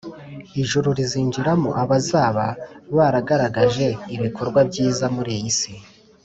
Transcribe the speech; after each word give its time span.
Ijuru 0.61 0.87
rizinjiramo 0.97 1.69
abazaba 1.83 2.45
baragaragaje 2.95 3.87
ibikorwa 4.15 4.59
byiza 4.69 5.05
muri 5.17 5.31
iyi 5.39 5.47
isi 5.53 5.73